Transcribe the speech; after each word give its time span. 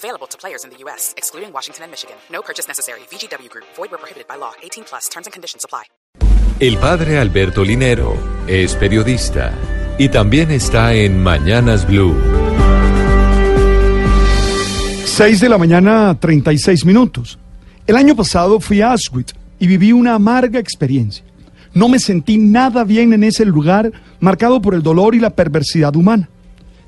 Available 0.00 0.26
to 0.28 0.38
players 0.38 0.64
in 0.64 0.70
the 0.70 0.78
U.S., 0.84 1.12
excluding 1.18 1.52
Washington 1.52 1.84
and 1.84 1.90
Michigan. 1.90 2.16
No 2.32 2.40
purchase 2.40 2.66
necessary. 2.66 3.00
VGW 3.10 3.50
Group. 3.50 3.66
Void 3.76 3.90
where 3.90 3.98
prohibited 3.98 4.26
by 4.26 4.36
law. 4.36 4.52
18 4.62 4.84
plus. 4.84 5.10
Terms 5.10 5.26
and 5.26 5.32
conditions 5.34 5.62
apply. 5.62 5.84
El 6.58 6.78
padre 6.78 7.18
Alberto 7.18 7.62
Linero 7.62 8.14
es 8.46 8.74
periodista 8.76 9.52
y 9.98 10.08
también 10.08 10.50
está 10.50 10.94
en 10.94 11.22
Mañanas 11.22 11.86
Blue. 11.86 12.14
6 15.04 15.40
de 15.40 15.48
la 15.50 15.58
mañana, 15.58 16.18
36 16.18 16.86
minutos. 16.86 17.38
El 17.86 17.96
año 17.96 18.16
pasado 18.16 18.58
fui 18.58 18.80
a 18.80 18.92
Auschwitz 18.92 19.34
y 19.58 19.66
viví 19.66 19.92
una 19.92 20.14
amarga 20.14 20.58
experiencia. 20.58 21.24
No 21.74 21.90
me 21.90 21.98
sentí 21.98 22.38
nada 22.38 22.84
bien 22.84 23.12
en 23.12 23.24
ese 23.24 23.44
lugar 23.44 23.92
marcado 24.18 24.62
por 24.62 24.74
el 24.74 24.82
dolor 24.82 25.14
y 25.14 25.20
la 25.20 25.30
perversidad 25.30 25.94
humana. 25.94 26.30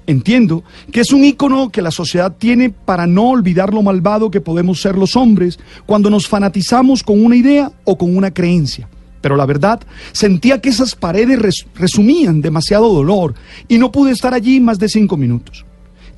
Entiendo 0.07 0.65
que 0.91 1.01
es 1.01 1.13
un 1.13 1.25
icono 1.25 1.71
que 1.71 1.81
la 1.81 1.93
sociedad 1.93 2.35
tiene 2.37 2.71
para 2.71 3.07
no 3.07 3.31
olvidar 3.31 3.73
lo 3.73 3.83
malvado 3.83 4.31
que 4.31 4.41
podemos 4.41 4.81
ser 4.81 4.97
los 4.99 5.15
hombres 5.15 5.59
cuando 5.87 6.11
nos 6.11 6.27
fanatizamos 6.27 7.03
con 7.05 7.25
una 7.25 7.37
idea 7.37 7.71
o 7.85 7.97
con 7.97 8.17
una 8.17 8.33
creencia. 8.33 8.89
Pero 9.21 9.37
la 9.37 9.47
verdad, 9.47 9.81
sentía 10.11 10.61
que 10.61 10.71
esas 10.71 10.97
paredes 10.97 11.39
res- 11.39 11.67
resumían 11.77 12.41
demasiado 12.41 12.93
dolor 12.93 13.35
y 13.69 13.79
no 13.79 13.93
pude 13.93 14.11
estar 14.11 14.35
allí 14.35 14.59
más 14.59 14.81
de 14.81 14.89
cinco 14.89 15.17
minutos. 15.17 15.65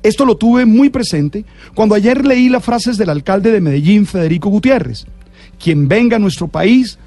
Esto 0.01 0.25
lo 0.25 0.35
tuve 0.37 0.65
muy 0.65 0.89
presente 0.89 1.45
cuando 1.75 1.93
ayer 1.93 2.25
leí 2.25 2.49
las 2.49 2.63
frases 2.63 2.97
del 2.97 3.11
alcalde 3.11 3.51
de 3.51 3.61
Medellín, 3.61 4.07
Federico 4.07 4.49
Gutiérrez. 4.49 5.05
Quien 5.63 5.87
venga 5.87 6.15
a 6.15 6.19
nuestro 6.19 6.47
país 6.47 6.97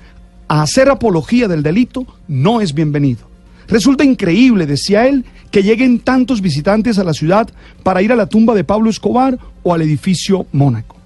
a 0.47 0.63
hacer 0.63 0.89
apología 0.89 1.49
del 1.49 1.65
delito 1.65 2.07
no 2.29 2.61
es 2.61 2.73
bienvenido. 2.73 3.27
Resulta 3.67 4.03
increíble, 4.03 4.65
decía 4.67 5.07
él, 5.07 5.27
que 5.51 5.63
lleguen 5.63 6.01
tantos 6.01 6.41
visitantes 6.41 6.99
a 6.99 7.05
la 7.05 7.15
ciudad 7.15 7.49
para 7.83 8.03
ir 8.03 8.13
a 8.13 8.17
la 8.17 8.27
tumba 8.27 8.55
de 8.55 8.65
Pablo 8.65 8.91
Escobar 8.91 9.39
o 9.63 9.75
al 9.75 9.83
edificio 9.83 10.47
Mónaco. 10.53 10.97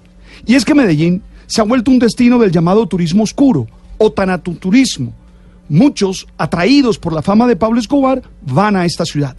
Y 0.45 0.55
es 0.55 0.65
que 0.65 0.75
Medellín 0.75 1.21
se 1.47 1.61
ha 1.61 1.65
vuelto 1.65 1.91
un 1.91 1.99
destino 1.99 2.39
del 2.39 2.51
llamado 2.51 2.85
turismo 2.87 3.23
oscuro 3.23 3.67
o 3.97 4.11
tanatuturismo. 4.11 5.13
Muchos, 5.69 6.27
atraídos 6.37 6.99
por 6.99 7.13
la 7.13 7.21
fama 7.21 7.47
de 7.47 7.55
Pablo 7.55 7.79
Escobar, 7.79 8.21
van 8.41 8.75
a 8.75 8.85
esta 8.85 9.05
ciudad. 9.05 9.35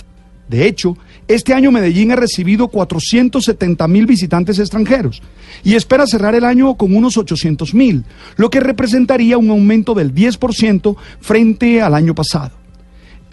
De 0.48 0.66
hecho, 0.66 0.97
este 1.27 1.55
año 1.55 1.72
Medellín 1.72 2.12
ha 2.12 2.16
recibido 2.16 2.69
470 2.69 3.88
mil 3.88 4.06
visitantes 4.06 4.58
extranjeros 4.58 5.22
y 5.62 5.75
espera 5.75 6.06
cerrar 6.06 6.34
el 6.34 6.44
año 6.44 6.75
con 6.75 6.94
unos 6.94 7.16
800 7.16 7.75
mil, 7.75 8.05
lo 8.36 8.50
que 8.50 8.60
representaría 8.60 9.38
un 9.38 9.50
aumento 9.50 9.94
del 9.94 10.14
10% 10.14 10.97
frente 11.20 11.80
al 11.80 11.94
año 11.94 12.14
pasado. 12.14 12.64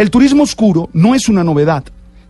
El 0.02 0.10
turismo 0.10 0.42
oscuro 0.42 0.90
no 0.94 1.14
es 1.14 1.30
una 1.30 1.44
novedad. 1.44 1.84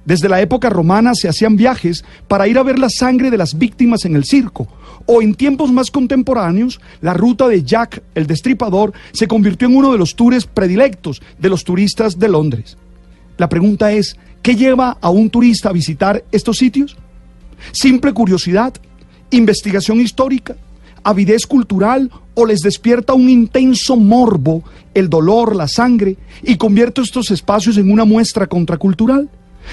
Desde 0.04 0.28
la 0.28 0.42
época 0.42 0.70
romana 0.70 1.16
se 1.16 1.30
hacían 1.30 1.56
viajes 1.56 2.04
para 2.28 2.46
ir 2.50 2.58
a 2.58 2.64
ver 2.64 2.78
la 2.78 2.90
sangre 2.90 3.32
de 3.32 3.38
las 3.38 3.58
víctimas 3.58 4.04
en 4.04 4.18
el 4.18 4.26
circo. 4.26 4.68
O 5.06 5.22
en 5.22 5.36
tiempos 5.36 5.72
más 5.72 5.90
contemporáneos, 5.90 6.82
la 7.00 7.14
ruta 7.14 7.48
de 7.48 7.64
Jack 7.64 8.04
el 8.14 8.28
Destripador 8.28 8.92
se 9.14 9.26
convirtió 9.26 9.70
en 9.70 9.78
uno 9.78 9.94
de 9.94 9.98
los 9.98 10.18
tours 10.18 10.48
predilectos 10.48 11.22
de 11.40 11.48
los 11.48 11.64
turistas 11.64 12.20
de 12.20 12.28
Londres. 12.28 12.76
La 13.38 13.48
pregunta 13.48 13.94
es, 13.94 14.18
¿qué 14.42 14.58
lleva 14.58 14.98
a 15.00 15.10
un 15.10 15.30
turista 15.30 15.70
a 15.70 15.72
visitar 15.72 16.26
estos 16.34 16.58
sitios? 16.58 16.98
¿Simple 17.72 18.12
curiosidad? 18.12 18.74
¿Investigación 19.30 20.02
histórica? 20.02 20.58
¿Avidez 21.04 21.46
cultural? 21.46 22.12
¿O 22.34 22.46
les 22.46 22.62
despierta 22.62 23.14
un 23.14 23.30
intenso 23.30 23.96
morbo, 23.98 24.64
el 24.94 25.10
dolor, 25.10 25.56
la 25.56 25.68
sangre, 25.68 26.18
y 26.44 26.56
convierte 26.56 27.02
estos 27.02 27.32
espacios 27.32 27.78
en 27.78 27.92
una 27.92 28.06
muestra 28.06 28.48
contracultural? 28.48 29.30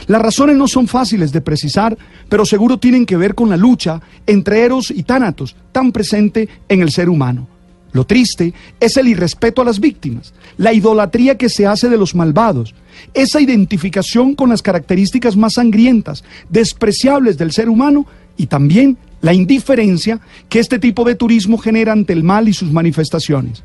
Las 0.06 0.22
razones 0.22 0.56
no 0.56 0.68
son 0.68 0.86
fáciles 0.86 1.32
de 1.32 1.40
precisar, 1.40 1.96
pero 2.28 2.44
seguro 2.44 2.78
tienen 2.78 3.06
que 3.06 3.16
ver 3.16 3.34
con 3.34 3.48
la 3.48 3.56
lucha 3.56 4.00
entre 4.26 4.62
Eros 4.62 4.90
y 4.90 5.02
Tánatos, 5.02 5.56
tan 5.72 5.92
presente 5.92 6.48
en 6.68 6.82
el 6.82 6.90
ser 6.90 7.08
humano. 7.08 7.48
Lo 7.92 8.04
triste 8.04 8.52
es 8.80 8.96
el 8.96 9.08
irrespeto 9.08 9.62
a 9.62 9.64
las 9.64 9.80
víctimas, 9.80 10.34
la 10.58 10.72
idolatría 10.72 11.38
que 11.38 11.48
se 11.48 11.66
hace 11.66 11.88
de 11.88 11.96
los 11.96 12.14
malvados, 12.14 12.74
esa 13.14 13.40
identificación 13.40 14.34
con 14.34 14.50
las 14.50 14.62
características 14.62 15.36
más 15.36 15.54
sangrientas, 15.54 16.22
despreciables 16.50 17.38
del 17.38 17.52
ser 17.52 17.68
humano 17.68 18.06
y 18.36 18.46
también 18.46 18.98
la 19.20 19.34
indiferencia 19.34 20.20
que 20.48 20.58
este 20.58 20.78
tipo 20.78 21.04
de 21.04 21.14
turismo 21.14 21.58
genera 21.58 21.92
ante 21.92 22.12
el 22.12 22.24
mal 22.24 22.48
y 22.48 22.52
sus 22.52 22.70
manifestaciones. 22.70 23.62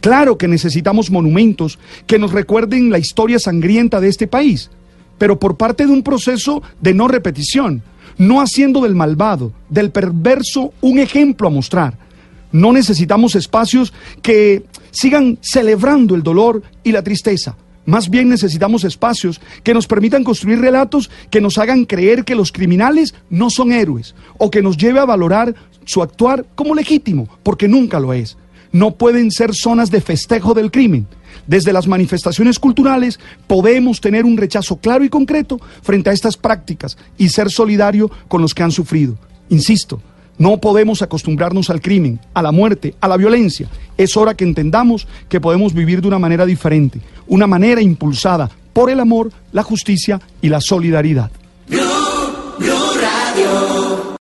Claro 0.00 0.36
que 0.36 0.48
necesitamos 0.48 1.10
monumentos 1.10 1.78
que 2.06 2.18
nos 2.18 2.32
recuerden 2.32 2.90
la 2.90 2.98
historia 2.98 3.38
sangrienta 3.38 4.00
de 4.00 4.08
este 4.08 4.26
país, 4.26 4.70
pero 5.18 5.38
por 5.38 5.56
parte 5.56 5.86
de 5.86 5.92
un 5.92 6.02
proceso 6.02 6.62
de 6.80 6.94
no 6.94 7.08
repetición, 7.08 7.82
no 8.18 8.40
haciendo 8.40 8.80
del 8.80 8.94
malvado, 8.94 9.52
del 9.68 9.90
perverso, 9.90 10.72
un 10.80 10.98
ejemplo 10.98 11.48
a 11.48 11.50
mostrar. 11.50 11.98
No 12.52 12.72
necesitamos 12.72 13.34
espacios 13.34 13.92
que 14.22 14.64
sigan 14.90 15.38
celebrando 15.40 16.14
el 16.14 16.22
dolor 16.22 16.62
y 16.82 16.92
la 16.92 17.02
tristeza. 17.02 17.56
Más 17.86 18.10
bien 18.10 18.28
necesitamos 18.28 18.84
espacios 18.84 19.40
que 19.62 19.72
nos 19.72 19.86
permitan 19.86 20.24
construir 20.24 20.60
relatos 20.60 21.10
que 21.30 21.40
nos 21.40 21.56
hagan 21.56 21.84
creer 21.84 22.24
que 22.24 22.34
los 22.34 22.50
criminales 22.50 23.14
no 23.30 23.48
son 23.48 23.72
héroes 23.72 24.14
o 24.38 24.50
que 24.50 24.60
nos 24.60 24.76
lleve 24.76 24.98
a 24.98 25.04
valorar 25.04 25.54
su 25.84 26.02
actuar 26.02 26.44
como 26.56 26.74
legítimo, 26.74 27.28
porque 27.44 27.68
nunca 27.68 28.00
lo 28.00 28.12
es. 28.12 28.36
No 28.72 28.96
pueden 28.96 29.30
ser 29.30 29.54
zonas 29.54 29.90
de 29.90 30.00
festejo 30.00 30.52
del 30.52 30.72
crimen. 30.72 31.06
Desde 31.46 31.72
las 31.72 31.86
manifestaciones 31.86 32.58
culturales 32.58 33.20
podemos 33.46 34.00
tener 34.00 34.24
un 34.24 34.36
rechazo 34.36 34.76
claro 34.78 35.04
y 35.04 35.08
concreto 35.08 35.60
frente 35.82 36.10
a 36.10 36.12
estas 36.12 36.36
prácticas 36.36 36.98
y 37.16 37.28
ser 37.28 37.50
solidario 37.50 38.10
con 38.26 38.42
los 38.42 38.52
que 38.52 38.64
han 38.64 38.72
sufrido. 38.72 39.16
Insisto, 39.48 40.02
no 40.38 40.58
podemos 40.58 41.02
acostumbrarnos 41.02 41.70
al 41.70 41.80
crimen, 41.80 42.20
a 42.34 42.42
la 42.42 42.52
muerte, 42.52 42.94
a 43.00 43.08
la 43.08 43.16
violencia. 43.16 43.68
Es 43.96 44.16
hora 44.16 44.34
que 44.34 44.44
entendamos 44.44 45.06
que 45.28 45.40
podemos 45.40 45.72
vivir 45.72 46.02
de 46.02 46.08
una 46.08 46.18
manera 46.18 46.44
diferente, 46.44 47.00
una 47.26 47.46
manera 47.46 47.80
impulsada 47.80 48.50
por 48.72 48.90
el 48.90 49.00
amor, 49.00 49.32
la 49.52 49.62
justicia 49.62 50.20
y 50.42 50.48
la 50.48 50.60
solidaridad. 50.60 51.30